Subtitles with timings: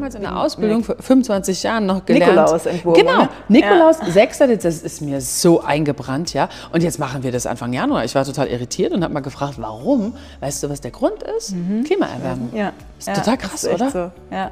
[0.00, 2.32] damals in der Ausbildung vor 25 Jahren noch gelernt.
[2.32, 2.94] Nikolaus-Entwurm.
[2.94, 3.28] Genau, ne?
[3.48, 4.38] Nikolaus, 6.
[4.38, 6.48] Dezember, das ist mir so eingebrannt, ja.
[6.72, 8.04] Und jetzt machen wir das Anfang Januar.
[8.04, 10.14] Ich war total irritiert und habe mal gefragt, warum?
[10.40, 11.54] Weißt du, was der Grund ist?
[11.84, 12.50] Klimaerwärmung.
[12.54, 12.72] Ja.
[12.98, 13.90] Ist ja, total das krass, ist oder?
[13.90, 14.10] So.
[14.34, 14.50] Ja.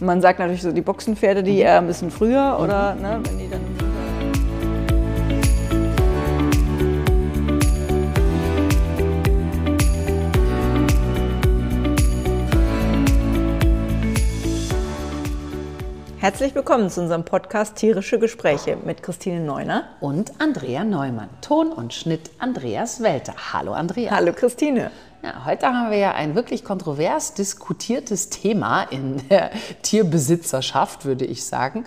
[0.00, 3.50] Man sagt natürlich so, die Boxenpferde, die eher ein bisschen früher oder ne, wenn die
[3.50, 3.60] dann.
[16.20, 19.84] Herzlich willkommen zu unserem Podcast Tierische Gespräche mit Christine Neuner.
[20.00, 21.30] Und Andrea Neumann.
[21.40, 23.32] Ton und Schnitt Andreas Welter.
[23.54, 24.10] Hallo Andrea.
[24.10, 24.90] Hallo Christine.
[25.22, 31.46] Ja, heute haben wir ja ein wirklich kontrovers diskutiertes Thema in der Tierbesitzerschaft, würde ich
[31.46, 31.86] sagen.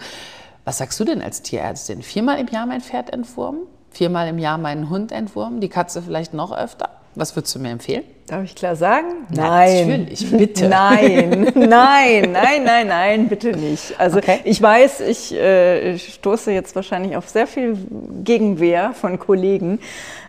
[0.66, 2.02] Was sagst du denn als Tierärztin?
[2.02, 3.68] Viermal im Jahr mein Pferd entwurmen?
[3.92, 5.62] Viermal im Jahr meinen Hund entwurmen?
[5.62, 6.90] Die Katze vielleicht noch öfter?
[7.16, 8.04] Was würdest du mir empfehlen?
[8.28, 9.28] Darf ich klar sagen?
[9.36, 10.68] Natürlich, bitte.
[10.70, 13.94] Nein, nein, nein, nein, nein, bitte nicht.
[14.00, 14.40] Also Okay.
[14.46, 17.78] ich weiß, ich äh, stoße jetzt wahrscheinlich auf sehr viel
[18.24, 19.80] Gegenwehr von Kollegen.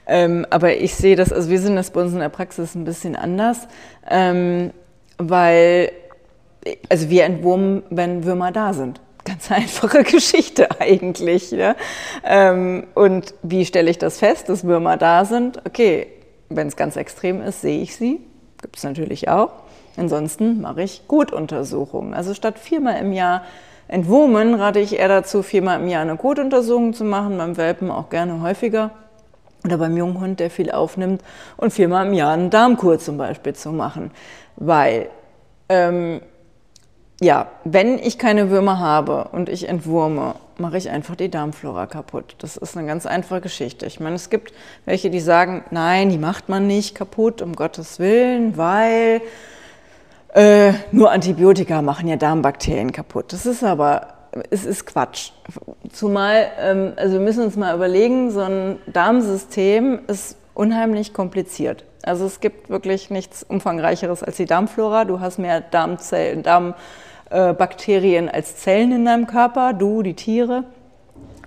[0.06, 2.84] Ähm, aber ich sehe das, also wir sind das bei uns in der Praxis ein
[2.84, 3.60] bisschen anders,
[4.10, 4.72] ähm,
[5.16, 5.90] weil,
[6.90, 9.00] also wir entwurmen, wenn Würmer da sind.
[9.24, 11.50] Ganz einfache Geschichte eigentlich.
[11.52, 11.76] Ja?
[12.24, 15.62] Ähm, und wie stelle ich das fest, dass Würmer da sind?
[15.66, 16.08] Okay,
[16.48, 18.20] wenn es ganz extrem ist, sehe ich sie.
[18.60, 19.50] Gibt es natürlich auch.
[19.96, 22.14] Ansonsten mache ich Gutuntersuchungen.
[22.14, 23.42] Also statt viermal im Jahr
[23.88, 27.38] entwurmen, rate ich eher dazu, viermal im Jahr eine Gutuntersuchung zu machen.
[27.38, 28.90] Beim Welpen auch gerne häufiger.
[29.64, 31.22] Oder beim Junghund, der viel aufnimmt.
[31.56, 34.10] Und viermal im Jahr eine Darmkur zum Beispiel zu machen.
[34.56, 35.08] Weil
[35.68, 36.20] ähm,
[37.20, 42.36] ja, wenn ich keine Würmer habe und ich entwurme, mache ich einfach die Darmflora kaputt.
[42.38, 43.86] Das ist eine ganz einfache Geschichte.
[43.86, 44.52] Ich meine, es gibt
[44.84, 49.20] welche, die sagen, nein, die macht man nicht kaputt, um Gottes Willen, weil
[50.34, 53.32] äh, nur Antibiotika machen ja Darmbakterien kaputt.
[53.32, 54.14] Das ist aber,
[54.50, 55.30] es ist Quatsch.
[55.92, 61.84] Zumal, ähm, also wir müssen uns mal überlegen, so ein Darmsystem ist unheimlich kompliziert.
[62.02, 65.04] Also es gibt wirklich nichts umfangreicheres als die Darmflora.
[65.04, 66.42] Du hast mehr Darmzellen,
[67.34, 70.64] Darmbakterien als Zellen in deinem Körper, du, die Tiere.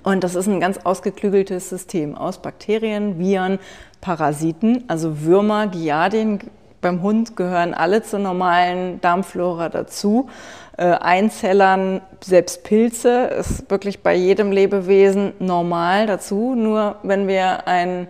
[0.04, 3.60] Und das ist ein ganz ausgeklügeltes System aus Bakterien, Viren,
[4.02, 6.40] Parasiten, also Würmer, Giardien.
[6.82, 10.30] Beim Hund gehören alle zur normalen Darmflora dazu.
[10.78, 16.54] Äh, Einzellern, selbst Pilze, ist wirklich bei jedem Lebewesen normal dazu.
[16.54, 18.08] Nur wenn wir ein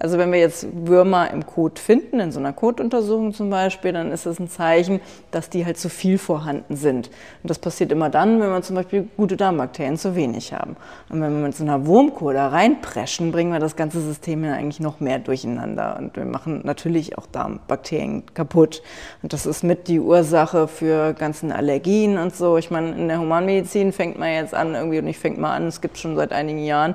[0.00, 4.12] also wenn wir jetzt Würmer im Kot finden, in so einer Kotuntersuchung zum Beispiel, dann
[4.12, 5.00] ist das ein Zeichen,
[5.30, 7.08] dass die halt zu viel vorhanden sind.
[7.42, 10.76] Und das passiert immer dann, wenn wir zum Beispiel gute Darmbakterien zu wenig haben.
[11.10, 14.54] Und wenn wir mit so einer Wurmkur da reinpreschen, bringen wir das ganze System ja
[14.54, 15.96] eigentlich noch mehr durcheinander.
[15.98, 18.82] Und wir machen natürlich auch Darmbakterien kaputt.
[19.22, 22.56] Und das ist mit die Ursache für ganzen Allergien und so.
[22.56, 25.66] Ich meine, in der Humanmedizin fängt man jetzt an, irgendwie, und ich fängt mal an,
[25.66, 26.94] es gibt schon seit einigen Jahren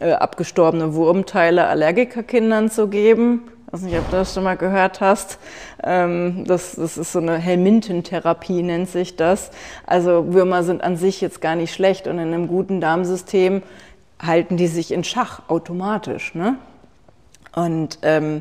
[0.00, 1.66] äh, abgestorbene Wurmteile
[2.46, 3.42] Allergikerkindern zu geben.
[3.66, 5.38] Ich weiß nicht, ob du das schon mal gehört hast.
[5.82, 9.50] Ähm, das, das ist so eine Helmintentherapie, nennt sich das.
[9.86, 13.62] Also Würmer sind an sich jetzt gar nicht schlecht und in einem guten Darmsystem
[14.24, 16.34] halten die sich in Schach automatisch.
[16.34, 16.56] Ne?
[17.54, 18.40] Und ähm,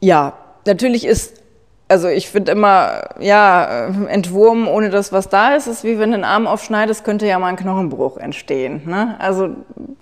[0.00, 0.32] ja,
[0.66, 1.42] natürlich ist,
[1.88, 6.10] also ich finde immer, ja, äh, Entwurmen ohne das, was da ist, ist wie wenn
[6.10, 8.82] du einen Arm aufschneidest, könnte ja mal ein Knochenbruch entstehen.
[8.86, 9.14] Ne?
[9.20, 9.50] Also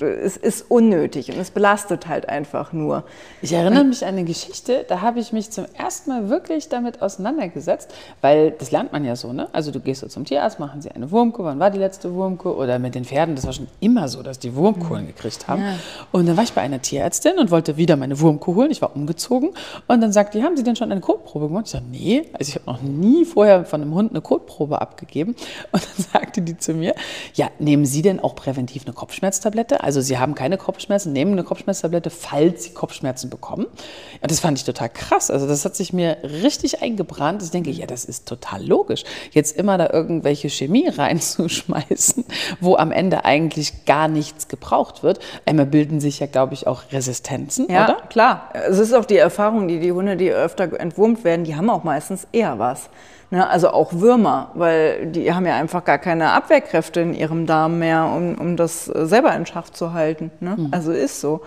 [0.00, 3.04] es ist unnötig und es belastet halt einfach nur.
[3.42, 7.02] Ich erinnere mich an eine Geschichte, da habe ich mich zum ersten Mal wirklich damit
[7.02, 7.92] auseinandergesetzt,
[8.22, 9.48] weil das lernt man ja so, ne?
[9.52, 12.56] Also du gehst so zum Tierarzt, machen sie eine Wurmkur, wann war die letzte Wurmkur?
[12.56, 15.62] Oder mit den Pferden, das war schon immer so, dass die Wurmkuren gekriegt haben.
[15.62, 15.74] Ja.
[16.12, 18.70] Und dann war ich bei einer Tierärztin und wollte wieder meine Wurmkur holen.
[18.70, 19.50] Ich war umgezogen
[19.86, 21.73] und dann sagt die, haben Sie denn schon eine Kotprobe gemacht?
[21.74, 25.34] Sage, nee, also ich habe noch nie vorher von einem Hund eine Kotprobe abgegeben.
[25.72, 26.94] Und dann sagte die zu mir,
[27.34, 29.82] ja, nehmen Sie denn auch präventiv eine Kopfschmerztablette?
[29.82, 33.66] Also Sie haben keine Kopfschmerzen, nehmen eine Kopfschmerztablette, falls Sie Kopfschmerzen bekommen.
[33.66, 35.30] Und das fand ich total krass.
[35.30, 37.42] Also das hat sich mir richtig eingebrannt.
[37.42, 39.04] Ich denke, ja, das ist total logisch.
[39.32, 42.24] Jetzt immer da irgendwelche Chemie reinzuschmeißen,
[42.60, 45.18] wo am Ende eigentlich gar nichts gebraucht wird.
[45.46, 47.96] Einmal bilden sich ja, glaube ich, auch Resistenzen, Ja, oder?
[48.08, 48.50] klar.
[48.68, 51.84] Es ist auch die Erfahrung, die die Hunde, die öfter entwurmt werden, die haben auch
[51.84, 52.90] meistens eher was.
[53.30, 53.48] Ne?
[53.48, 58.06] Also auch Würmer, weil die haben ja einfach gar keine Abwehrkräfte in ihrem Darm mehr,
[58.06, 60.30] um, um das selber in Schach zu halten.
[60.40, 60.56] Ne?
[60.70, 61.42] Also ist so.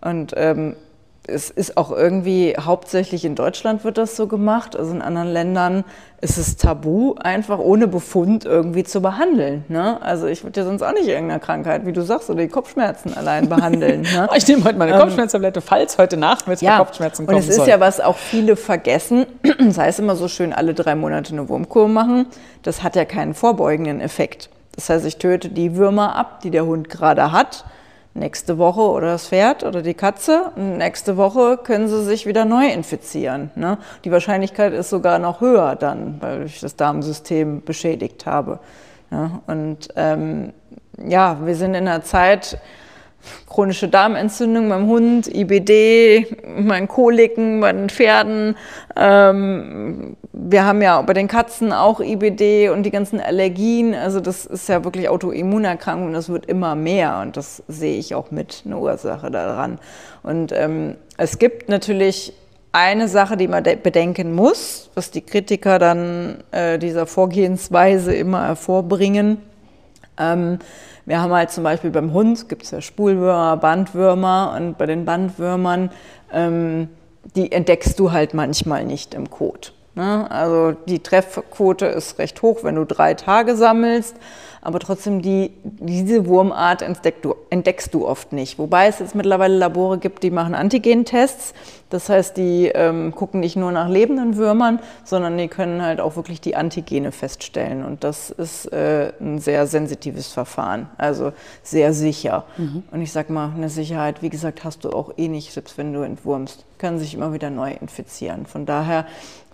[0.00, 0.76] Und ähm,
[1.30, 4.76] es ist auch irgendwie, hauptsächlich in Deutschland wird das so gemacht.
[4.76, 5.84] Also in anderen Ländern
[6.20, 9.64] ist es tabu, einfach ohne Befund irgendwie zu behandeln.
[9.68, 10.00] Ne?
[10.02, 13.14] Also ich würde ja sonst auch nicht irgendeine Krankheit, wie du sagst, oder die Kopfschmerzen
[13.16, 14.02] allein behandeln.
[14.02, 14.28] Ne?
[14.36, 17.48] ich nehme heute meine ähm, Kopfschmerztablette, falls heute Nacht mit ja, Kopfschmerzen kommen Und es
[17.48, 17.68] ist soll.
[17.68, 19.26] ja, was auch viele vergessen.
[19.60, 22.26] Das heißt immer so schön, alle drei Monate eine Wurmkur machen.
[22.62, 24.48] Das hat ja keinen vorbeugenden Effekt.
[24.74, 27.64] Das heißt, ich töte die Würmer ab, die der Hund gerade hat
[28.14, 30.52] nächste Woche oder das Pferd oder die Katze.
[30.56, 33.50] Nächste Woche können sie sich wieder neu infizieren.
[33.54, 33.78] Ne?
[34.04, 38.58] Die Wahrscheinlichkeit ist sogar noch höher dann, weil ich das Darmsystem beschädigt habe.
[39.10, 39.40] Ja?
[39.46, 40.52] Und ähm,
[40.98, 42.58] ja, wir sind in einer Zeit,
[43.48, 46.26] chronische Darmentzündung beim Hund, IBD,
[46.56, 48.56] mein Koliken bei den Pferden.
[48.96, 53.94] Ähm, wir haben ja bei den Katzen auch IBD und die ganzen Allergien.
[53.94, 58.14] Also das ist ja wirklich Autoimmunerkrankung und das wird immer mehr und das sehe ich
[58.14, 59.78] auch mit eine Ursache daran.
[60.22, 62.32] Und ähm, es gibt natürlich
[62.72, 69.38] eine Sache, die man bedenken muss, was die Kritiker dann äh, dieser Vorgehensweise immer hervorbringen.
[70.20, 70.58] Ähm,
[71.06, 75.04] wir haben halt zum Beispiel beim Hund, gibt es ja Spulwürmer, Bandwürmer und bei den
[75.04, 75.90] Bandwürmern,
[76.32, 76.88] ähm,
[77.34, 79.72] die entdeckst du halt manchmal nicht im Kot.
[79.94, 80.30] Ne?
[80.30, 84.16] Also die Treffquote ist recht hoch, wenn du drei Tage sammelst
[84.62, 88.58] aber trotzdem die, diese Wurmart entdeckst du, entdeckst du oft nicht.
[88.58, 91.54] Wobei es jetzt mittlerweile Labore gibt, die machen Antigentests.
[91.88, 96.14] Das heißt, die ähm, gucken nicht nur nach lebenden Würmern, sondern die können halt auch
[96.14, 97.84] wirklich die Antigene feststellen.
[97.84, 102.44] Und das ist äh, ein sehr sensitives Verfahren, also sehr sicher.
[102.58, 102.84] Mhm.
[102.92, 105.92] Und ich sag mal, eine Sicherheit, wie gesagt, hast du auch eh nicht, selbst wenn
[105.92, 108.46] du entwurmst, können sich immer wieder neu infizieren.
[108.46, 109.06] Von daher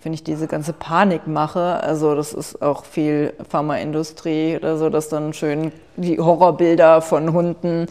[0.03, 5.09] wenn ich diese ganze Panik mache, also das ist auch viel Pharmaindustrie oder so, dass
[5.09, 7.85] dann schön die Horrorbilder von Hunden,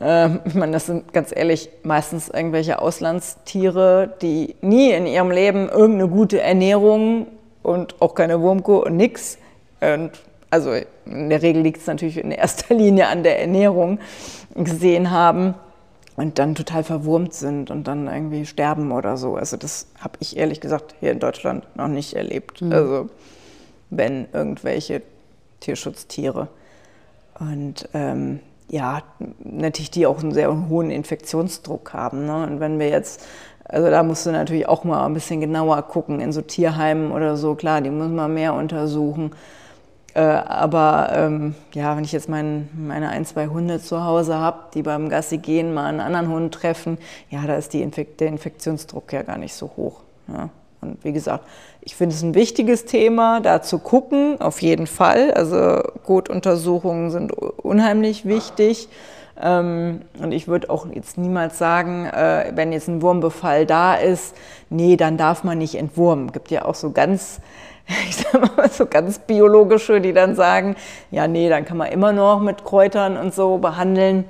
[0.00, 5.68] äh, ich meine, das sind ganz ehrlich meistens irgendwelche Auslandstiere, die nie in ihrem Leben
[5.68, 7.26] irgendeine gute Ernährung
[7.64, 9.36] und auch keine Wurmkur und nix.
[9.80, 10.12] Und
[10.48, 10.72] also
[11.06, 13.98] in der Regel liegt es natürlich in erster Linie an der Ernährung
[14.54, 15.54] gesehen haben
[16.14, 19.34] und dann total verwurmt sind und dann irgendwie sterben oder so.
[19.34, 22.62] Also das habe ich ehrlich gesagt hier in Deutschland noch nicht erlebt.
[22.62, 22.72] Mhm.
[22.72, 23.08] Also
[23.90, 25.02] wenn irgendwelche
[25.64, 26.48] Tierschutztiere.
[27.38, 29.02] Und ähm, ja,
[29.38, 32.26] natürlich die auch einen sehr hohen Infektionsdruck haben.
[32.26, 32.44] Ne?
[32.44, 33.26] Und wenn wir jetzt,
[33.64, 37.36] also da musst du natürlich auch mal ein bisschen genauer gucken, in so Tierheimen oder
[37.36, 39.32] so, klar, die muss man mehr untersuchen.
[40.14, 44.58] Äh, aber ähm, ja, wenn ich jetzt mein, meine ein, zwei Hunde zu Hause habe,
[44.74, 46.98] die beim Gassi gehen mal einen anderen Hund treffen,
[47.30, 50.02] ja, da ist die Infek der Infektionsdruck ja gar nicht so hoch.
[50.28, 50.50] Ja.
[50.84, 51.46] Und wie gesagt,
[51.80, 55.32] ich finde es ein wichtiges Thema, da zu gucken, auf jeden Fall.
[55.32, 58.88] Also Kotuntersuchungen sind unheimlich wichtig.
[59.40, 64.36] Ähm, und ich würde auch jetzt niemals sagen, äh, wenn jetzt ein Wurmbefall da ist,
[64.70, 66.26] nee, dann darf man nicht entwurmen.
[66.26, 67.40] Es gibt ja auch so ganz
[68.08, 70.76] ich sag mal so ganz biologische, die dann sagen,
[71.10, 74.24] ja, nee, dann kann man immer noch mit Kräutern und so behandeln.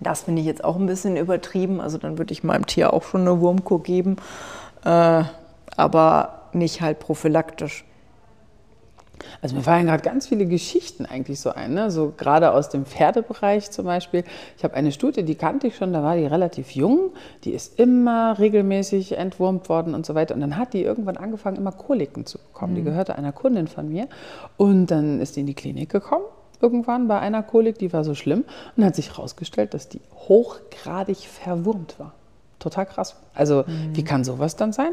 [0.00, 1.80] Das finde ich jetzt auch ein bisschen übertrieben.
[1.80, 4.16] Also dann würde ich meinem Tier auch schon eine Wurmkur geben,
[4.84, 5.24] äh,
[5.76, 7.84] aber nicht halt prophylaktisch.
[9.40, 11.90] Also mir fallen gerade ganz viele Geschichten eigentlich so ein, ne?
[11.90, 14.24] so gerade aus dem Pferdebereich zum Beispiel.
[14.56, 17.12] Ich habe eine Stute, die kannte ich schon, da war die relativ jung,
[17.44, 20.34] die ist immer regelmäßig entwurmt worden und so weiter.
[20.34, 22.72] Und dann hat die irgendwann angefangen, immer Koliken zu bekommen.
[22.72, 22.76] Mhm.
[22.76, 24.08] Die gehörte einer Kundin von mir
[24.56, 26.24] und dann ist die in die Klinik gekommen
[26.60, 28.44] irgendwann bei einer Kolik, die war so schlimm
[28.76, 32.14] und hat sich herausgestellt, dass die hochgradig verwurmt war.
[32.58, 33.16] Total krass.
[33.34, 33.94] Also mhm.
[33.94, 34.92] wie kann sowas dann sein?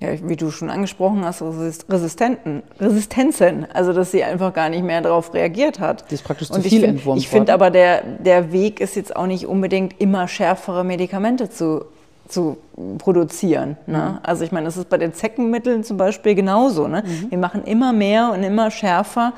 [0.00, 5.02] Ja, wie du schon angesprochen hast, Resistenten, Resistenzen, also dass sie einfach gar nicht mehr
[5.02, 6.02] darauf reagiert hat.
[6.04, 9.14] Das ist praktisch zu Und viel entwurmt Ich finde aber, der, der Weg ist jetzt
[9.14, 11.84] auch nicht unbedingt immer schärfere Medikamente zu,
[12.28, 12.56] zu
[12.96, 13.76] produzieren.
[13.86, 13.98] Ne?
[13.98, 14.18] Mhm.
[14.22, 16.88] Also ich meine, das ist bei den Zeckenmitteln zum Beispiel genauso.
[16.88, 17.04] Ne?
[17.04, 17.30] Mhm.
[17.30, 19.34] Wir machen immer mehr und immer schärfer.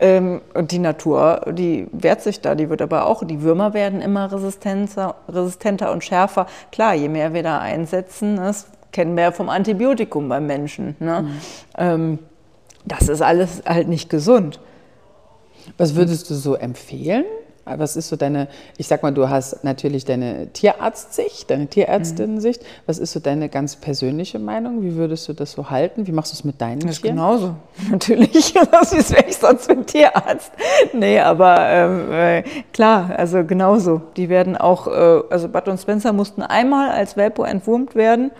[0.00, 4.00] Ähm, und die Natur, die wehrt sich da, die wird aber auch, die Würmer werden
[4.00, 6.46] immer resistenter, resistenter und schärfer.
[6.72, 10.96] Klar, je mehr wir da einsetzen, das kennen wir ja vom Antibiotikum beim Menschen.
[10.98, 11.22] Ne?
[11.22, 11.30] Mhm.
[11.76, 12.18] Ähm,
[12.84, 14.60] das ist alles halt nicht gesund.
[15.76, 17.24] Was würdest du so empfehlen?
[17.66, 22.62] Was ist so deine, ich sag mal, du hast natürlich deine Tierarztsicht, deine Tierärztin-Sicht.
[22.86, 24.82] Was ist so deine ganz persönliche Meinung?
[24.82, 26.06] Wie würdest du das so halten?
[26.06, 27.16] Wie machst du es mit deinen das Tieren?
[27.16, 27.56] Genauso,
[27.90, 28.54] natürlich.
[28.72, 30.52] Das ist wäre ich sonst mit Tierarzt.
[30.92, 32.42] Nee, aber ähm, äh,
[32.72, 34.00] klar, also genauso.
[34.16, 38.30] Die werden auch, äh, also Bud und Spencer mussten einmal als Welpo entwurmt werden.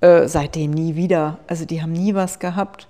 [0.00, 1.38] Äh, seitdem nie wieder.
[1.46, 2.88] Also die haben nie was gehabt.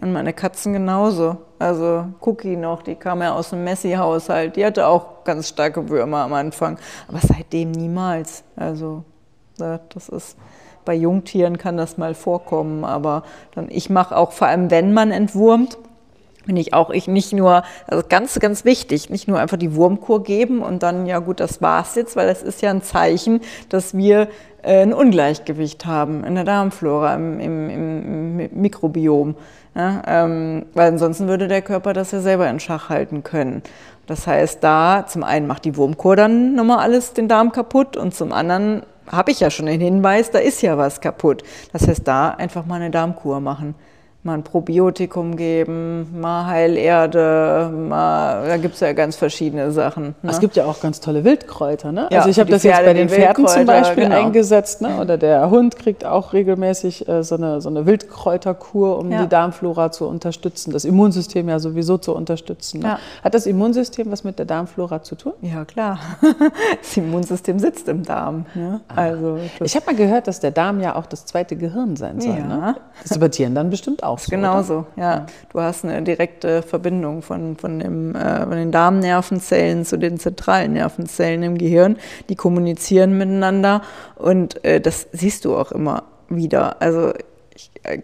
[0.00, 1.36] Und meine Katzen genauso.
[1.58, 4.56] Also Cookie noch, die kam ja aus dem Messi-Haushalt.
[4.56, 6.78] Die hatte auch ganz starke Würmer am Anfang.
[7.08, 8.44] Aber seitdem niemals.
[8.56, 9.04] Also
[9.56, 10.36] Das ist
[10.84, 13.22] bei Jungtieren kann das mal vorkommen, aber
[13.54, 15.76] dann, ich mache auch vor allem, wenn man entwurmt,
[16.48, 20.24] bin ich auch ich nicht nur, also ganz, ganz wichtig, nicht nur einfach die Wurmkur
[20.24, 23.94] geben und dann, ja gut, das war's jetzt, weil das ist ja ein Zeichen, dass
[23.94, 24.28] wir
[24.62, 27.70] äh, ein Ungleichgewicht haben in der Darmflora, im, im,
[28.40, 29.36] im Mikrobiom.
[29.76, 33.62] Ja, ähm, weil ansonsten würde der Körper das ja selber in Schach halten können.
[34.06, 38.14] Das heißt, da zum einen macht die Wurmkur dann nochmal alles den Darm kaputt und
[38.14, 41.42] zum anderen habe ich ja schon den Hinweis, da ist ja was kaputt.
[41.74, 43.74] Das heißt, da einfach mal eine Darmkur machen
[44.28, 50.14] mal ein Probiotikum geben, mal Heilerde, mal, da gibt es ja ganz verschiedene Sachen.
[50.22, 50.30] Ne?
[50.30, 51.92] Es gibt ja auch ganz tolle Wildkräuter.
[51.92, 52.08] Ne?
[52.10, 54.16] Ja, also ich habe das Pferde, jetzt bei den Pferden zum Beispiel genau.
[54.16, 54.82] eingesetzt.
[54.82, 55.00] Ne?
[55.00, 59.22] Oder der Hund kriegt auch regelmäßig äh, so, eine, so eine Wildkräuterkur, um ja.
[59.22, 62.80] die Darmflora zu unterstützen, das Immunsystem ja sowieso zu unterstützen.
[62.80, 62.86] Ne?
[62.86, 62.98] Ja.
[63.24, 65.32] Hat das Immunsystem was mit der Darmflora zu tun?
[65.40, 65.98] Ja, klar.
[66.82, 68.44] das Immunsystem sitzt im Darm.
[68.54, 68.82] Ne?
[68.88, 68.94] Ah.
[68.94, 72.34] Also, ich habe mal gehört, dass der Darm ja auch das zweite Gehirn sein soll.
[72.34, 72.76] Ne?
[73.02, 74.30] Das ist bei Tieren dann bestimmt auch so.
[74.30, 75.02] Genauso, ja.
[75.02, 75.26] ja.
[75.52, 80.72] Du hast eine direkte Verbindung von, von, dem, äh, von den Darmnervenzellen zu den zentralen
[80.74, 81.96] Nervenzellen im Gehirn.
[82.28, 83.82] Die kommunizieren miteinander
[84.16, 86.80] und äh, das siehst du auch immer wieder.
[86.80, 87.12] Also
[87.54, 88.02] ich äh,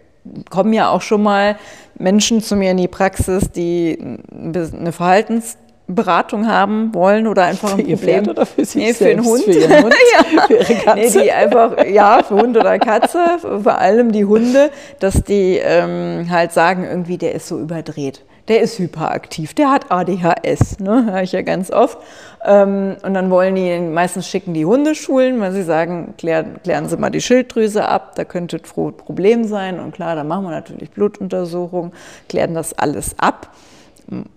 [0.49, 1.57] kommen ja auch schon mal
[1.97, 3.97] Menschen zu mir in die Praxis, die
[4.31, 5.57] eine Verhaltens
[5.87, 8.27] Beratung haben wollen oder einfach ein für Problem.
[8.27, 9.43] oder für sich nee, für einen Hund.
[9.43, 10.41] Für ihren Hund, ja.
[10.41, 11.17] für ihre Katze.
[11.17, 16.27] Nee, die einfach, ja, für Hund oder Katze, vor allem die Hunde, dass die ähm,
[16.29, 18.21] halt sagen, irgendwie, der ist so überdreht.
[18.47, 21.97] Der ist hyperaktiv, der hat ADHS, ne, höre ich ja ganz oft.
[22.45, 26.97] Ähm, und dann wollen die, meistens schicken die Hundeschulen, weil sie sagen, klären, klären Sie
[26.97, 29.79] mal die Schilddrüse ab, da könnte ein Problem sein.
[29.79, 31.91] Und klar, da machen wir natürlich Blutuntersuchungen,
[32.29, 33.49] klären das alles ab.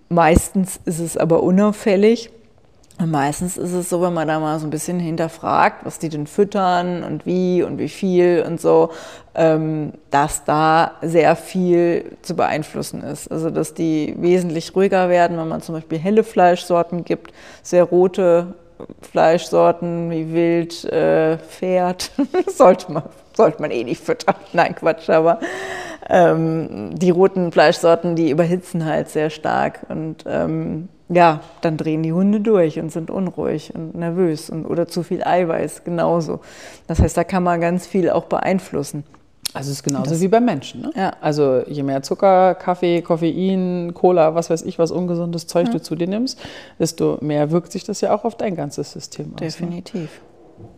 [0.09, 2.31] Meistens ist es aber unauffällig.
[2.99, 6.09] Und meistens ist es so, wenn man da mal so ein bisschen hinterfragt, was die
[6.09, 8.89] denn füttern und wie und wie viel und so,
[9.35, 13.31] ähm, dass da sehr viel zu beeinflussen ist.
[13.31, 17.31] Also dass die wesentlich ruhiger werden, wenn man zum Beispiel helle Fleischsorten gibt,
[17.63, 18.53] sehr rote
[19.01, 22.11] Fleischsorten wie Wild, äh, Pferd,
[22.47, 23.03] sollte, man,
[23.39, 24.35] sollte man eh nicht füttern.
[24.51, 25.39] Nein, Quatsch, aber
[26.09, 29.85] ähm, die roten Fleischsorten, die überhitzen halt sehr stark.
[29.87, 34.87] Und ähm, ja, dann drehen die Hunde durch und sind unruhig und nervös und, oder
[34.87, 36.41] zu viel Eiweiß genauso.
[36.87, 39.05] Das heißt, da kann man ganz viel auch beeinflussen.
[39.53, 40.81] Also es ist genauso das, wie beim Menschen.
[40.81, 40.91] Ne?
[40.95, 41.13] Ja.
[41.21, 45.73] Also je mehr Zucker, Kaffee, Koffein, Cola, was weiß ich, was ungesundes Zeug ja.
[45.73, 46.39] du zu dir nimmst,
[46.77, 49.39] desto mehr wirkt sich das ja auch auf dein ganzes System aus.
[49.39, 49.47] Ne?
[49.47, 50.01] Definitiv.
[50.01, 50.28] Ne?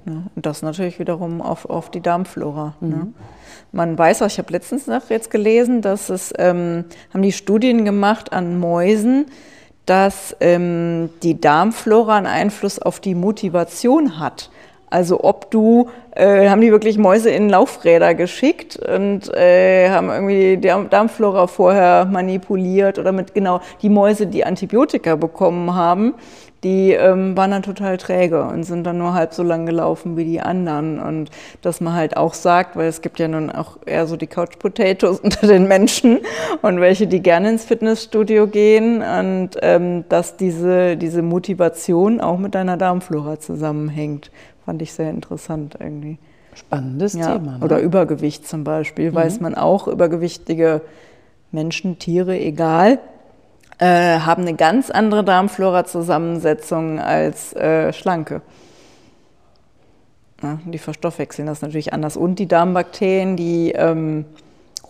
[0.05, 2.75] Und das natürlich wiederum auf, auf die Darmflora.
[2.79, 2.88] Ne?
[2.88, 2.93] Mhm.
[2.96, 3.13] Ne?
[3.72, 7.86] Man weiß auch, ich habe letztens noch jetzt gelesen, dass es, ähm, haben die Studien
[7.86, 9.27] gemacht an Mäusen,
[9.86, 14.50] dass ähm, die Darmflora einen Einfluss auf die Motivation hat.
[14.89, 20.58] Also ob du, äh, haben die wirklich Mäuse in Laufräder geschickt und äh, haben irgendwie
[20.58, 26.15] die Darmflora vorher manipuliert oder mit genau die Mäuse, die Antibiotika bekommen haben,
[26.63, 30.25] die ähm, waren dann total träge und sind dann nur halb so lang gelaufen wie
[30.25, 31.00] die anderen.
[31.00, 34.27] Und dass man halt auch sagt, weil es gibt ja nun auch eher so die
[34.27, 36.20] Couch Potatoes unter den Menschen
[36.62, 42.53] und welche, die gerne ins Fitnessstudio gehen und ähm, dass diese, diese Motivation auch mit
[42.53, 44.30] deiner Darmflora zusammenhängt.
[44.65, 46.20] Fand ich sehr interessant irgendwie.
[46.53, 47.58] Spannendes ja, Thema.
[47.58, 47.65] Ne?
[47.65, 49.15] Oder Übergewicht zum Beispiel, mhm.
[49.15, 50.82] weiß man auch, übergewichtige
[51.51, 53.00] Menschen, Tiere, egal,
[53.82, 58.42] äh, haben eine ganz andere Darmflora-Zusammensetzung als äh, Schlanke.
[60.44, 62.16] Ja, die verstoffwechseln das natürlich anders.
[62.16, 64.26] Und die Darmbakterien, die ähm,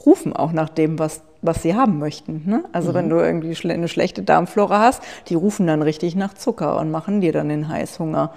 [0.06, 2.44] rufen auch nach dem, was, was sie haben möchten.
[2.46, 2.66] Ne?
[2.74, 2.96] Also mhm.
[2.96, 7.22] wenn du irgendwie eine schlechte Darmflora hast, die rufen dann richtig nach Zucker und machen
[7.22, 8.34] dir dann den Heißhunger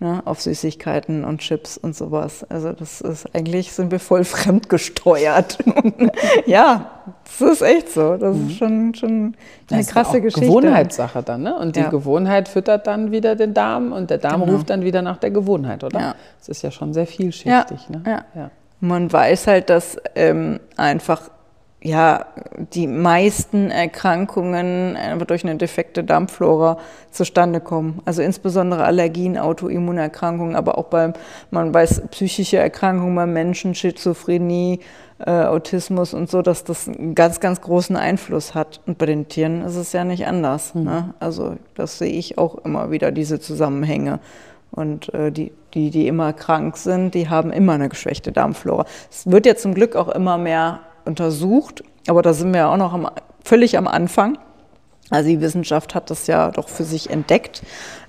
[0.00, 2.44] ne, auf Süßigkeiten und Chips und sowas.
[2.48, 5.58] Also das ist eigentlich sind wir voll fremdgesteuert.
[6.46, 6.90] ja,
[7.24, 8.16] das ist echt so.
[8.16, 8.48] Das mhm.
[8.48, 9.10] ist schon, schon
[9.70, 10.46] eine das krasse ist Geschichte.
[10.46, 11.58] Gewohnheitssache dann, ne?
[11.58, 11.90] Und die ja.
[11.90, 14.54] Gewohnheit füttert dann wieder den Darm und der Darm genau.
[14.54, 16.00] ruft dann wieder nach der Gewohnheit, oder?
[16.00, 16.14] Ja.
[16.38, 17.88] Das ist ja schon sehr vielschichtig.
[17.88, 17.96] Ja.
[17.96, 18.02] Ne?
[18.06, 18.24] ja.
[18.34, 18.50] ja.
[18.80, 21.30] Man weiß halt, dass ähm, einfach
[21.84, 22.24] ja,
[22.72, 26.78] die meisten Erkrankungen einfach durch eine defekte Darmflora
[27.10, 28.00] zustande kommen.
[28.06, 31.12] Also insbesondere Allergien, Autoimmunerkrankungen, aber auch beim,
[31.50, 34.80] man weiß, psychische Erkrankungen beim Menschen, Schizophrenie,
[35.18, 38.80] äh, Autismus und so, dass das einen ganz, ganz großen Einfluss hat.
[38.86, 40.74] Und bei den Tieren ist es ja nicht anders.
[40.74, 40.84] Mhm.
[40.84, 41.14] Ne?
[41.20, 44.20] Also das sehe ich auch immer wieder, diese Zusammenhänge.
[44.70, 48.86] Und äh, die, die, die immer krank sind, die haben immer eine geschwächte Darmflora.
[49.10, 52.76] Es wird ja zum Glück auch immer mehr untersucht, aber da sind wir ja auch
[52.76, 53.08] noch am,
[53.42, 54.38] völlig am Anfang.
[55.10, 57.62] Also die Wissenschaft hat das ja doch für sich entdeckt,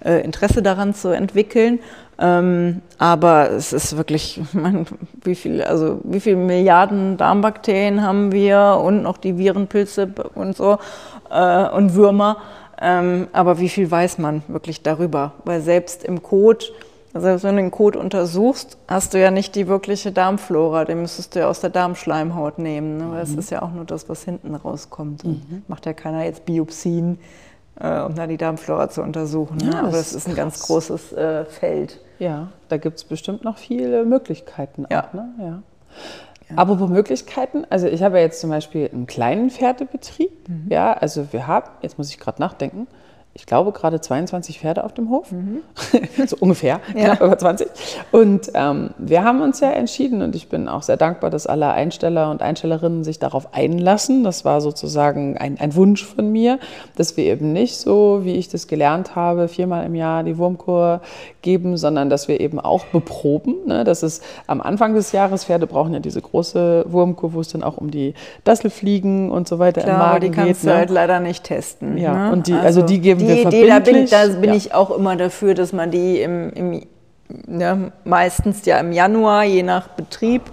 [0.04, 1.80] äh, Interesse daran zu entwickeln.
[2.18, 4.86] Ähm, aber es ist wirklich, man,
[5.24, 10.78] wie viel, also wie viele Milliarden Darmbakterien haben wir und noch die Virenpilze und so
[11.30, 12.38] äh, und Würmer.
[12.82, 15.34] Ähm, aber wie viel weiß man wirklich darüber?
[15.44, 16.74] Weil selbst im Kot,
[17.24, 21.36] also wenn du den Kot untersuchst, hast du ja nicht die wirkliche Darmflora, den müsstest
[21.36, 22.98] du ja aus der Darmschleimhaut nehmen.
[22.98, 23.12] Ne?
[23.12, 23.40] Weil es mhm.
[23.40, 25.24] ist ja auch nur das, was hinten rauskommt.
[25.24, 25.64] Mhm.
[25.68, 27.18] Macht ja keiner jetzt Biopsien,
[27.80, 29.58] äh, um da die Darmflora zu untersuchen.
[29.58, 29.72] Ne?
[29.72, 32.02] Ja, Aber es ist ein ganz großes äh, Feld.
[32.20, 34.86] Ja, da gibt es bestimmt noch viele Möglichkeiten.
[34.86, 35.10] Auch, ja.
[35.14, 35.30] Ne?
[35.40, 35.64] ja.
[36.50, 36.58] Ja.
[36.58, 40.48] Apropos Möglichkeiten, also ich habe ja jetzt zum Beispiel einen kleinen Pferdebetrieb.
[40.48, 40.68] Mhm.
[40.70, 42.88] Ja, also wir haben, jetzt muss ich gerade nachdenken,
[43.38, 45.34] ich glaube, gerade 22 Pferde auf dem Hof.
[45.34, 45.60] Mhm.
[46.26, 47.04] so ungefähr, ja.
[47.04, 47.68] knapp über 20.
[48.14, 51.70] Und ähm, wir haben uns ja entschieden, und ich bin auch sehr dankbar, dass alle
[51.72, 54.24] Einsteller und Einstellerinnen sich darauf einlassen.
[54.24, 56.60] Das war sozusagen ein, ein Wunsch von mir,
[56.96, 61.02] dass wir eben nicht so, wie ich das gelernt habe, viermal im Jahr die Wurmkur
[61.42, 63.56] geben, sondern dass wir eben auch beproben.
[63.66, 63.84] Ne?
[63.84, 67.64] Das ist am Anfang des Jahres, Pferde brauchen ja diese große Wurmkur, wo es dann
[67.64, 68.14] auch um die
[68.46, 70.32] Dasselfliegen und so weiter Klar, im Magen geht.
[70.32, 70.78] die kannst geht, du ne?
[70.78, 71.98] halt leider nicht testen.
[71.98, 72.32] Ja, ne?
[72.32, 74.56] und die, also, also die geben die Idee, da bin, da bin ja.
[74.56, 76.82] ich auch immer dafür, dass man die im, im
[77.48, 80.44] ja, meistens ja im Januar, je nach Betrieb,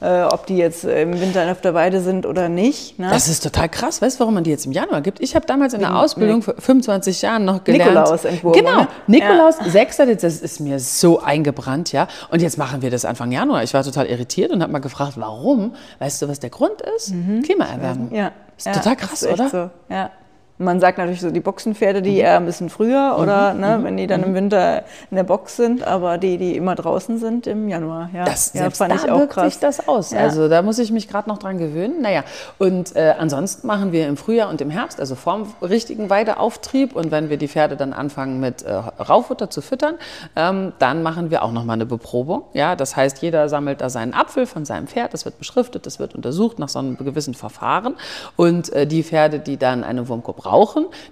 [0.00, 2.98] äh, ob die jetzt im Winter auf der Weide sind oder nicht.
[2.98, 3.08] Ne?
[3.10, 4.00] Das ist total krass.
[4.00, 5.20] Weißt du, warum man die jetzt im Januar gibt?
[5.20, 7.94] Ich habe damals in der Ausbildung vor 25 Jahren noch gelernt.
[7.94, 8.64] Nikolaus entworfen.
[8.64, 8.88] Genau, ne?
[9.06, 9.70] Nikolaus, ja.
[9.70, 9.96] 6.
[10.20, 12.06] das ist mir so eingebrannt, ja.
[12.30, 13.62] Und jetzt machen wir das Anfang Januar.
[13.62, 15.74] Ich war total irritiert und habe mal gefragt, warum?
[15.98, 17.12] Weißt du, was der Grund ist?
[17.12, 17.42] Mhm.
[17.42, 18.14] Klimaerwärmung.
[18.14, 18.32] Ja.
[18.56, 19.48] Ist ja, total krass, oder?
[19.48, 19.70] So.
[19.88, 20.10] Ja.
[20.58, 22.18] Man sagt natürlich so die Boxenpferde, die mhm.
[22.18, 23.22] eher ein bisschen früher mhm.
[23.22, 23.60] oder mhm.
[23.60, 24.34] Ne, wenn die dann im mhm.
[24.34, 28.10] Winter in der Box sind, aber die, die immer draußen sind im Januar.
[28.12, 29.52] Ja, das ja, fand da ich auch wirkt krass.
[29.52, 30.10] sich das aus.
[30.10, 30.18] Ja.
[30.18, 32.02] Also da muss ich mich gerade noch dran gewöhnen.
[32.02, 32.24] Naja,
[32.58, 37.12] und äh, ansonsten machen wir im Frühjahr und im Herbst, also vorm richtigen Weideauftrieb und
[37.12, 39.94] wenn wir die Pferde dann anfangen mit äh, Raufutter zu füttern,
[40.34, 42.42] ähm, dann machen wir auch nochmal eine Beprobung.
[42.52, 46.00] Ja, das heißt, jeder sammelt da seinen Apfel von seinem Pferd, das wird beschriftet, das
[46.00, 47.94] wird untersucht nach so einem gewissen Verfahren
[48.36, 50.47] und äh, die Pferde, die dann eine brauchen,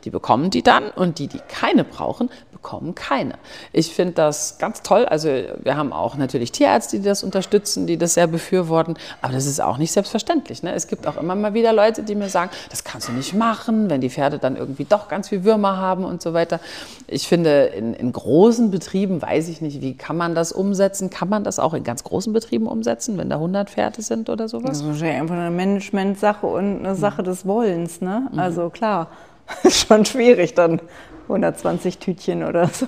[0.05, 2.31] die bekommen die dann und die, die keine brauchen,
[2.67, 3.35] bekommen keine.
[3.73, 5.05] Ich finde das ganz toll.
[5.05, 9.47] Also wir haben auch natürlich Tierärzte, die das unterstützen, die das sehr befürworten, aber das
[9.47, 10.65] ist auch nicht selbstverständlich.
[10.65, 10.75] Ne?
[10.75, 13.89] Es gibt auch immer mal wieder Leute, die mir sagen, das kannst du nicht machen,
[13.89, 16.59] wenn die Pferde dann irgendwie doch ganz viel Würmer haben und so weiter.
[17.07, 21.09] Ich finde, in, in großen Betrieben weiß ich nicht, wie kann man das umsetzen?
[21.09, 24.49] Kann man das auch in ganz großen Betrieben umsetzen, wenn da 100 Pferde sind oder
[24.49, 24.71] sowas?
[24.71, 28.01] Das ist wahrscheinlich einfach eine Management-Sache und eine Sache des Wollens.
[28.01, 28.29] Ne?
[28.33, 28.39] Mhm.
[28.41, 29.09] Also klar.
[29.63, 30.81] ist schon schwierig, dann
[31.25, 32.87] 120 Tütchen oder so.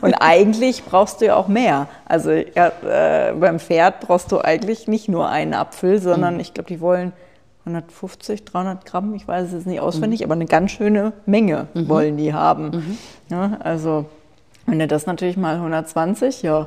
[0.00, 1.88] Und eigentlich brauchst du ja auch mehr.
[2.06, 6.40] Also ja, äh, beim Pferd brauchst du eigentlich nicht nur einen Apfel, sondern mhm.
[6.40, 7.12] ich glaube, die wollen
[7.64, 10.24] 150, 300 Gramm, ich weiß es jetzt nicht auswendig, mhm.
[10.24, 11.88] aber eine ganz schöne Menge mhm.
[11.88, 12.70] wollen die haben.
[12.70, 12.98] Mhm.
[13.30, 14.06] Ja, also
[14.66, 16.66] wenn du das natürlich mal 120, ja,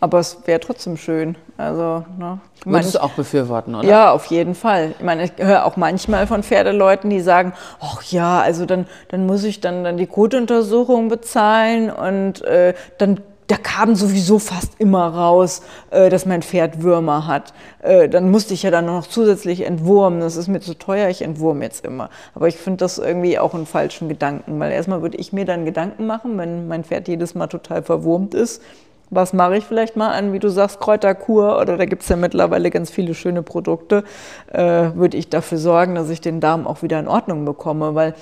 [0.00, 1.36] aber es wäre trotzdem schön.
[1.56, 3.86] Also, ne, Würdest du auch befürworten, oder?
[3.86, 4.94] Ja, auf jeden Fall.
[4.98, 9.26] Ich meine, ich höre auch manchmal von Pferdeleuten, die sagen, ach ja, also dann, dann
[9.26, 15.08] muss ich dann, dann die Kotuntersuchung bezahlen und äh, dann da kam sowieso fast immer
[15.08, 17.52] raus, äh, dass mein Pferd Würmer hat.
[17.82, 20.20] Äh, dann musste ich ja dann noch zusätzlich entwurmen.
[20.20, 22.10] Das ist mir zu teuer, ich entwurme jetzt immer.
[22.36, 25.64] Aber ich finde das irgendwie auch einen falschen Gedanken, weil erstmal würde ich mir dann
[25.64, 28.62] Gedanken machen, wenn mein Pferd jedes Mal total verwurmt ist
[29.10, 32.16] was mache ich vielleicht mal an, wie du sagst, Kräuterkur oder da gibt es ja
[32.16, 34.04] mittlerweile ganz viele schöne Produkte,
[34.52, 38.14] äh, würde ich dafür sorgen, dass ich den Darm auch wieder in Ordnung bekomme, weil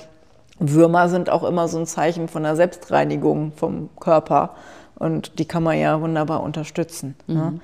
[0.58, 4.50] Würmer sind auch immer so ein Zeichen von der Selbstreinigung vom Körper
[4.96, 7.14] und die kann man ja wunderbar unterstützen.
[7.26, 7.34] Ne?
[7.34, 7.40] Mhm.
[7.40, 7.60] Ne?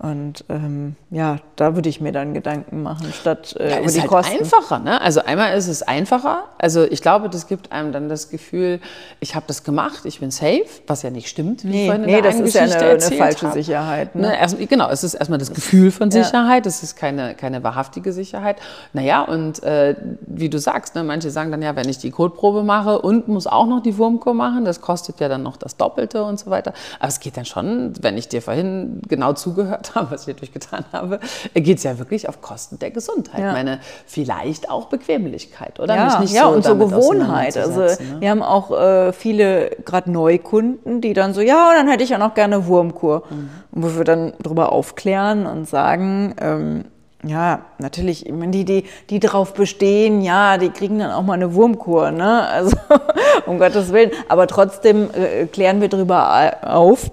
[0.00, 4.00] Und ähm, ja, da würde ich mir dann Gedanken machen, statt äh, ja, über die
[4.00, 4.38] halt Kosten.
[4.38, 5.00] einfacher, ne?
[5.00, 6.44] Also einmal ist es einfacher.
[6.56, 8.78] Also ich glaube, das gibt einem dann das Gefühl,
[9.18, 11.64] ich habe das gemacht, ich bin safe, was ja nicht stimmt.
[11.64, 13.54] Wie nee, nee das ist ja eine, eine falsche hab.
[13.54, 14.14] Sicherheit.
[14.14, 14.28] Ne?
[14.28, 18.12] Ne, erst, genau, es ist erstmal das Gefühl von Sicherheit, es ist keine, keine wahrhaftige
[18.12, 18.58] Sicherheit.
[18.92, 22.62] Naja, und äh, wie du sagst, ne, manche sagen dann ja, wenn ich die Kotprobe
[22.62, 26.22] mache und muss auch noch die Wurmkur machen, das kostet ja dann noch das Doppelte
[26.22, 26.72] und so weiter.
[27.00, 30.52] Aber es geht dann schon, wenn ich dir vorhin genau zugehört habe, was ich natürlich
[30.52, 31.20] getan habe,
[31.54, 33.40] geht es ja wirklich auf Kosten der Gesundheit.
[33.40, 33.52] Ja.
[33.52, 35.94] Meine vielleicht auch Bequemlichkeit, oder?
[35.94, 37.56] Ja, ja so und so Gewohnheit.
[37.56, 37.96] Also ne?
[38.20, 42.18] wir haben auch äh, viele gerade Neukunden, die dann so, ja, dann hätte ich ja
[42.18, 43.24] noch gerne Wurmkur.
[43.28, 43.50] Mhm.
[43.72, 46.84] Und wo wir dann darüber aufklären und sagen, ähm,
[47.24, 51.34] ja, natürlich, ich meine, die, die, die darauf bestehen, ja, die kriegen dann auch mal
[51.34, 52.46] eine Wurmkur, ne?
[52.46, 52.76] Also,
[53.46, 54.12] um Gottes Willen.
[54.28, 57.10] Aber trotzdem äh, klären wir darüber auf,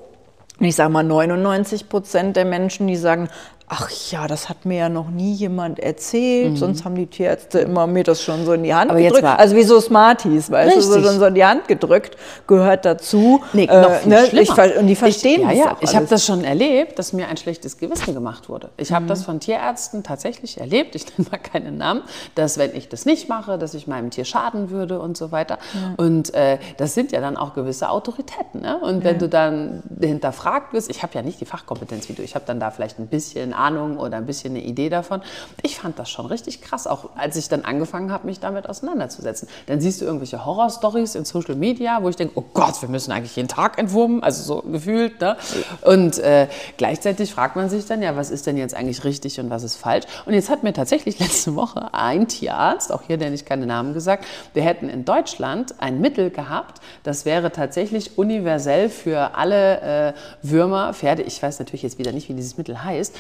[0.59, 3.29] ich sage mal 99 Prozent der Menschen, die sagen,
[3.67, 6.57] ach ja, das hat mir ja noch nie jemand erzählt, mhm.
[6.57, 9.25] sonst haben die Tierärzte immer mir das schon so in die Hand Aber gedrückt.
[9.25, 10.93] also wie so Smarties, weißt Richtig.
[10.93, 13.41] du, so, so in die Hand gedrückt, gehört dazu.
[13.53, 14.27] Nee, noch viel ne?
[14.27, 14.65] schlimmer.
[14.65, 15.73] Ich, und die verstehen ich, das ja, ja.
[15.73, 18.69] auch Ich habe das schon erlebt, dass mir ein schlechtes Gewissen gemacht wurde.
[18.77, 22.03] Ich habe das von Tierärzten tatsächlich erlebt, ich nenne mal keinen Namen,
[22.35, 25.57] dass wenn ich das nicht mache, dass ich meinem Tier schaden würde und so weiter.
[25.97, 28.61] Und äh, das sind ja dann auch gewisse Autoritäten.
[28.61, 28.77] Ne?
[28.77, 32.35] Und wenn du dann hinterfragt wirst, ich habe ja nicht die Fachkompetenz wie du, ich
[32.35, 35.21] habe dann da vielleicht ein bisschen Ahnung oder ein bisschen eine Idee davon.
[35.61, 39.47] Ich fand das schon richtig krass, auch als ich dann angefangen habe, mich damit auseinanderzusetzen.
[39.67, 43.11] Dann siehst du irgendwelche Horrorstories in Social Media, wo ich denke, oh Gott, wir müssen
[43.11, 45.19] eigentlich jeden Tag entwurmen, also so gefühlt.
[45.21, 45.37] Ne?
[45.81, 49.49] Und äh, gleichzeitig fragt man sich dann, ja, was ist denn jetzt eigentlich richtig und
[49.49, 50.05] was ist falsch?
[50.25, 53.93] Und jetzt hat mir tatsächlich letzte Woche ein Tierarzt, auch hier, der nicht keine Namen
[53.93, 60.13] gesagt, wir hätten in Deutschland ein Mittel gehabt, das wäre tatsächlich universell für alle äh,
[60.41, 63.15] Würmer, Pferde, ich weiß natürlich jetzt wieder nicht, wie dieses Mittel heißt,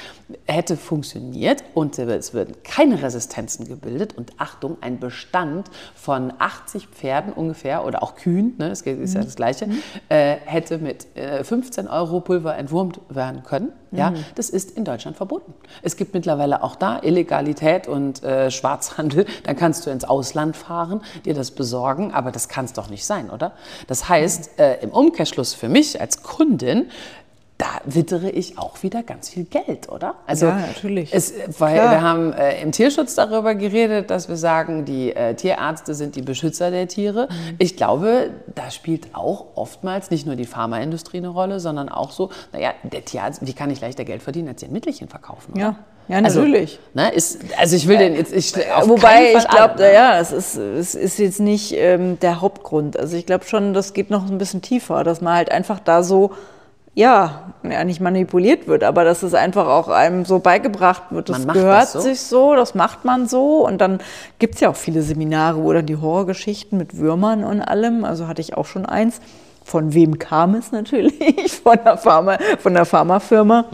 [0.45, 7.33] hätte funktioniert und es würden keine Resistenzen gebildet und Achtung, ein Bestand von 80 Pferden
[7.33, 9.69] ungefähr oder auch Kühen, ne, das ist ja das Gleiche,
[10.09, 13.71] äh, hätte mit äh, 15 Euro Pulver entwurmt werden können.
[13.91, 15.53] Ja, das ist in Deutschland verboten.
[15.81, 19.25] Es gibt mittlerweile auch da Illegalität und äh, Schwarzhandel.
[19.43, 23.05] Dann kannst du ins Ausland fahren, dir das besorgen, aber das kann es doch nicht
[23.05, 23.53] sein, oder?
[23.87, 26.89] Das heißt, äh, im Umkehrschluss für mich als Kundin,
[27.57, 30.15] da wittere ich auch wieder ganz viel Geld, oder?
[30.27, 31.13] Also Ja, natürlich.
[31.13, 31.91] Es, weil Klar.
[31.91, 36.21] wir haben äh, im Tierschutz darüber geredet, dass wir sagen, die äh, Tierärzte sind die
[36.21, 37.29] Beschützer der Tiere.
[37.29, 37.55] Mhm.
[37.59, 42.29] Ich glaube, da spielt auch oftmals nicht nur die Pharmaindustrie eine Rolle, sondern auch so,
[42.51, 45.53] naja, der Tierarzt, wie kann ich leichter Geld verdienen, als den Mittelchen verkaufen?
[45.53, 45.61] Oder?
[45.61, 45.75] Ja.
[46.07, 46.79] Ja, natürlich.
[46.93, 49.91] Also, ne, ist, also ich will den jetzt, ich, Wobei ich glaube, ne?
[49.91, 52.99] ja, es ist, es ist jetzt nicht ähm, der Hauptgrund.
[52.99, 56.03] Also ich glaube schon, das geht noch ein bisschen tiefer, dass man halt einfach da
[56.03, 56.33] so,
[56.95, 61.27] ja, ja, nicht manipuliert wird, aber dass es einfach auch einem so beigebracht wird.
[61.27, 61.99] Das gehört das so.
[61.99, 63.67] sich so, das macht man so.
[63.67, 63.99] Und dann
[64.39, 68.27] gibt es ja auch viele Seminare, wo dann die Horrorgeschichten mit Würmern und allem, also
[68.27, 69.19] hatte ich auch schon eins.
[69.65, 71.51] Von wem kam es natürlich?
[71.63, 73.65] Von der, Pharma, von der Pharmafirma,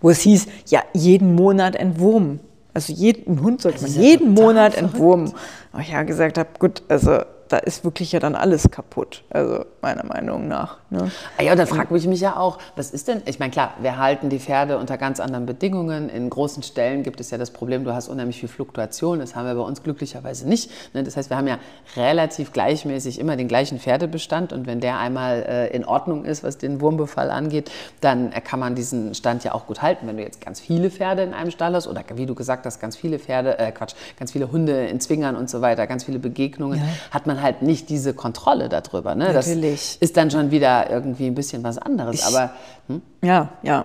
[0.00, 2.40] wo es hieß, ja, jeden Monat entwurmen.
[2.72, 4.94] Also jeden Hund sollte man jeden Monat verrückt.
[4.94, 5.32] entwurmen.
[5.72, 9.66] Und ich ja gesagt habe, gut, also da ist wirklich ja dann alles kaputt, also
[9.82, 10.79] meiner Meinung nach.
[10.90, 11.10] Ne?
[11.40, 13.96] Ja, und dann fragt mich mich ja auch, was ist denn, ich meine, klar, wir
[13.98, 16.08] halten die Pferde unter ganz anderen Bedingungen.
[16.08, 19.20] In großen Stellen gibt es ja das Problem, du hast unheimlich viel Fluktuation.
[19.20, 20.70] Das haben wir bei uns glücklicherweise nicht.
[20.92, 21.04] ne?
[21.04, 21.58] Das heißt, wir haben ja
[21.96, 24.52] relativ gleichmäßig immer den gleichen Pferdebestand.
[24.52, 28.58] Und wenn der einmal äh, in Ordnung ist, was den Wurmbefall angeht, dann äh, kann
[28.58, 30.08] man diesen Stand ja auch gut halten.
[30.08, 32.80] Wenn du jetzt ganz viele Pferde in einem Stall hast oder wie du gesagt hast,
[32.80, 36.18] ganz viele Pferde, äh, Quatsch, ganz viele Hunde in Zwingern und so weiter, ganz viele
[36.18, 39.14] Begegnungen, hat man halt nicht diese Kontrolle darüber.
[39.14, 39.32] Ne?
[39.32, 39.98] Natürlich.
[40.00, 42.26] Das ist dann schon wieder irgendwie ein bisschen was anderes.
[42.26, 42.50] Aber
[42.88, 43.02] hm?
[43.22, 43.84] Ja, ja.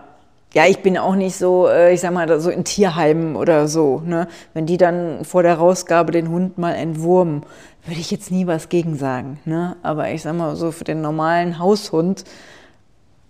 [0.53, 4.01] Ja, ich bin auch nicht so, äh, ich sag mal, so in Tierheimen oder so.
[4.05, 4.27] Ne?
[4.53, 7.43] Wenn die dann vor der Rausgabe den Hund mal entwurmen,
[7.85, 9.39] würde ich jetzt nie was gegen sagen.
[9.43, 9.75] Ne?
[9.83, 12.23] Aber ich sag mal, so für den normalen Haushund,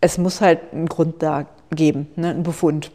[0.02, 2.30] es muss halt einen Grund da geben, ne?
[2.30, 2.92] einen Befund,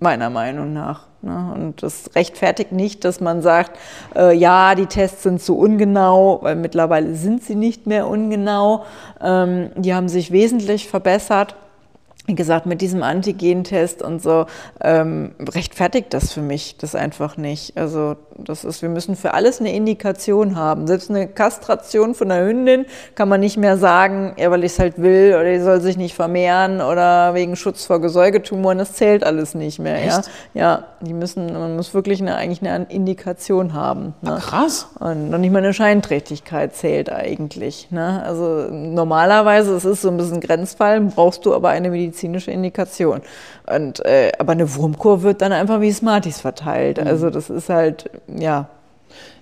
[0.00, 1.06] meiner Meinung nach.
[1.22, 1.52] Ne?
[1.54, 3.78] Und das rechtfertigt nicht, dass man sagt,
[4.14, 8.84] äh, ja, die Tests sind zu ungenau, weil mittlerweile sind sie nicht mehr ungenau.
[9.20, 11.56] Ähm, die haben sich wesentlich verbessert
[12.26, 14.46] wie gesagt, mit diesem Antigentest und so
[14.80, 17.76] ähm, rechtfertigt das für mich das einfach nicht.
[17.76, 20.86] Also das ist, wir müssen für alles eine Indikation haben.
[20.86, 24.78] Selbst eine Kastration von einer Hündin kann man nicht mehr sagen, ja, weil ich es
[24.78, 28.78] halt will oder die soll sich nicht vermehren oder wegen Schutz vor Gesäugetumoren.
[28.78, 29.98] Das zählt alles nicht mehr.
[29.98, 30.30] Ja, Echt?
[30.54, 34.14] ja, die müssen, man muss wirklich eine, eigentlich eine Indikation haben.
[34.20, 34.38] Ne?
[34.40, 34.86] krass.
[35.00, 37.88] Und noch nicht mal eine Scheinträchtigkeit zählt eigentlich.
[37.90, 38.22] Ne?
[38.24, 43.22] Also normalerweise, es ist so ein bisschen Grenzfall, brauchst du aber eine medizinische Indikation.
[43.66, 46.98] Und, äh, aber eine Wurmkur wird dann einfach wie Smarties verteilt.
[46.98, 48.68] Also das ist halt, ja,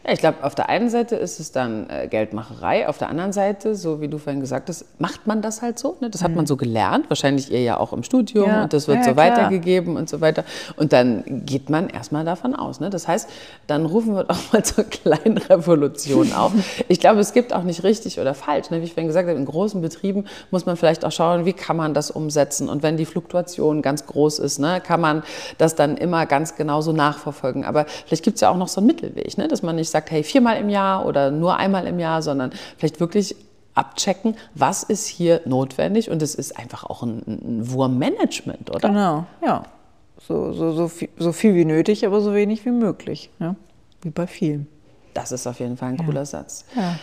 [0.07, 3.33] Ja, ich glaube, auf der einen Seite ist es dann äh, Geldmacherei, auf der anderen
[3.35, 5.99] Seite, so wie du vorhin gesagt hast, macht man das halt so.
[6.01, 6.09] Ne?
[6.09, 8.63] Das hat man so gelernt, wahrscheinlich ihr ja auch im Studium Ja.
[8.63, 9.27] und das wird Ja, so klar.
[9.31, 10.45] weitergegeben und so weiter.
[10.77, 12.81] Und dann geht man erstmal davon aus.
[12.81, 12.89] Ne?
[12.89, 13.29] Das heißt,
[13.67, 16.53] dann rufen wir doch mal zur kleinen Revolution auf.
[16.89, 18.71] Ich glaube, es gibt auch nicht richtig oder falsch.
[18.71, 18.81] Ne?
[18.81, 21.77] Wie ich vorhin gesagt habe, in großen Betrieben muss man vielleicht auch schauen, wie kann
[21.77, 22.69] man das umsetzen.
[22.69, 25.23] Und wenn die Fluktuation ganz groß ist, ne, kann man
[25.59, 27.65] das dann immer ganz genau so nachverfolgen.
[27.65, 29.47] Aber vielleicht gibt es ja auch noch so einen Mittelweg, ne?
[29.47, 33.01] dass man nicht sagt, hey, viermal im Jahr oder nur einmal im Jahr, sondern vielleicht
[33.01, 33.37] wirklich
[33.75, 36.11] abchecken, was ist hier notwendig.
[36.11, 38.89] Und es ist einfach auch ein, ein Wurmmanagement, oder?
[38.89, 39.65] genau, ja.
[40.27, 43.31] So, so, so, viel, so viel wie nötig, aber so wenig wie möglich.
[43.39, 43.57] Ja?
[44.03, 44.67] Wie bei vielen.
[45.15, 46.67] Das ist auf jeden Fall ein cooler Satz.
[46.77, 46.99] Ja.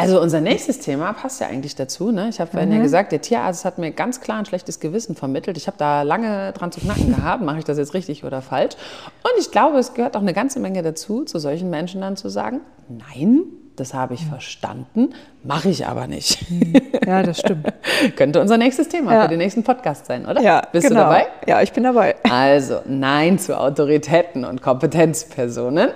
[0.00, 2.12] Also unser nächstes Thema passt ja eigentlich dazu.
[2.12, 2.28] Ne?
[2.28, 5.56] Ich habe vorhin ja gesagt, der Tierarzt hat mir ganz klar ein schlechtes Gewissen vermittelt.
[5.56, 8.76] Ich habe da lange dran zu knacken gehabt, mache ich das jetzt richtig oder falsch.
[9.24, 12.28] Und ich glaube, es gehört auch eine ganze Menge dazu, zu solchen Menschen dann zu
[12.28, 13.42] sagen, nein,
[13.74, 15.10] das habe ich verstanden,
[15.42, 16.44] mache ich aber nicht.
[17.04, 17.66] Ja, das stimmt.
[18.16, 19.22] Könnte unser nächstes Thema Ja.
[19.22, 20.40] für den nächsten Podcast sein, oder?
[20.40, 21.00] Ja, Bist genau.
[21.00, 21.26] du dabei?
[21.46, 22.14] Ja, ich bin dabei.
[22.30, 25.90] Also Nein zu Autoritäten und Kompetenzpersonen.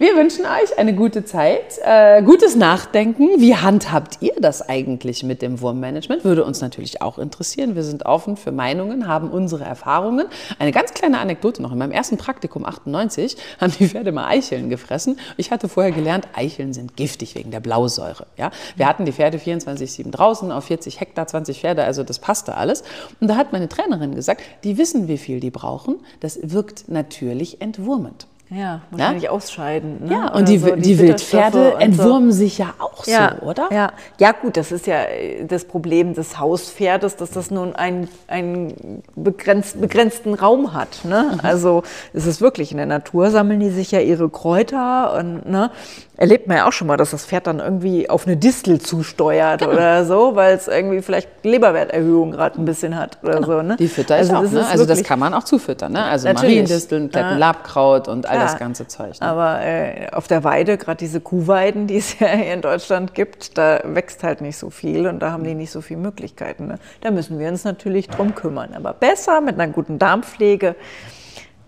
[0.00, 3.38] Wir wünschen euch eine gute Zeit, äh, gutes Nachdenken.
[3.38, 6.24] Wie handhabt ihr das eigentlich mit dem Wurmmanagement?
[6.24, 7.74] Würde uns natürlich auch interessieren.
[7.74, 10.24] Wir sind offen für Meinungen, haben unsere Erfahrungen.
[10.58, 11.72] Eine ganz kleine Anekdote noch.
[11.72, 15.20] In meinem ersten Praktikum 98 haben die Pferde mal Eicheln gefressen.
[15.36, 18.26] Ich hatte vorher gelernt, Eicheln sind giftig wegen der Blausäure.
[18.38, 18.52] Ja?
[18.76, 22.84] Wir hatten die Pferde 24-7 draußen auf 40 Hektar, 20 Pferde, also das passte alles.
[23.20, 25.96] Und da hat meine Trainerin gesagt, die wissen, wie viel die brauchen.
[26.20, 28.29] Das wirkt natürlich entwurmend.
[28.52, 30.06] Ja, wahrscheinlich ausscheiden.
[30.06, 30.12] Ne?
[30.12, 31.78] Ja, und die, so, die, Bitterstoffe Wildpferde und so.
[31.78, 33.68] entwurmen sich ja auch ja, so, oder?
[33.70, 33.92] Ja.
[34.18, 39.02] ja, gut, das ist ja äh, das Problem des Hauspferdes, dass das nun einen, einen
[39.14, 41.04] begrenzt, begrenzten Raum hat.
[41.04, 41.30] Ne?
[41.34, 41.40] Mhm.
[41.44, 45.70] Also es ist wirklich in der Natur, sammeln die sich ja ihre Kräuter und ne,
[46.16, 49.60] erlebt man ja auch schon mal, dass das Pferd dann irgendwie auf eine Distel zusteuert
[49.60, 49.72] Genau.
[49.72, 53.52] oder so, weil es irgendwie vielleicht Leberwerterhöhung gerade ein bisschen hat oder so.
[53.52, 53.62] Ne?
[53.62, 53.76] Genau.
[53.76, 54.42] Die fütter ich auch.
[54.42, 54.66] das ne?
[54.66, 55.92] Also das kann man auch zufüttern.
[55.92, 56.02] Ne?
[56.02, 56.30] Also.
[56.30, 59.20] Mariendisteln, Klettenlabkraut und all das ganze Zeug.
[59.20, 59.26] Ne?
[59.26, 63.56] Aber äh, auf der Weide, gerade diese Kuhweiden, die es ja hier in Deutschland gibt,
[63.58, 66.66] da wächst halt nicht so viel und da haben die nicht so viele Möglichkeiten.
[66.66, 66.78] Ne?
[67.00, 68.74] Da müssen wir uns natürlich drum kümmern.
[68.74, 70.76] Aber besser mit einer guten Darmpflege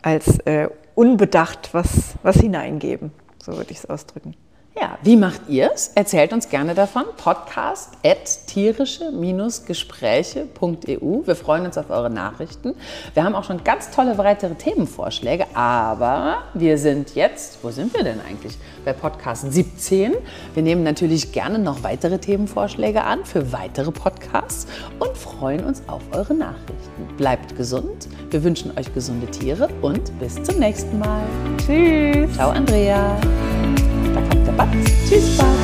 [0.02, 3.12] als äh, unbedacht was, was hineingeben.
[3.42, 4.34] So würde ich es ausdrücken.
[4.80, 5.88] Ja, wie macht ihr es?
[5.94, 7.04] Erzählt uns gerne davon.
[7.18, 11.26] Podcast at tierische-gespräche.eu.
[11.26, 12.74] Wir freuen uns auf eure Nachrichten.
[13.12, 18.02] Wir haben auch schon ganz tolle weitere Themenvorschläge, aber wir sind jetzt, wo sind wir
[18.02, 18.56] denn eigentlich?
[18.86, 20.14] Bei Podcast 17.
[20.54, 24.66] Wir nehmen natürlich gerne noch weitere Themenvorschläge an für weitere Podcasts
[24.98, 27.08] und freuen uns auf eure Nachrichten.
[27.18, 28.08] Bleibt gesund.
[28.30, 31.24] Wir wünschen euch gesunde Tiere und bis zum nächsten Mal.
[31.58, 32.32] Tschüss.
[32.34, 33.20] Ciao, Andrea.
[34.14, 34.68] Da kommt der Batz.
[35.08, 35.61] Tschüss, Batz.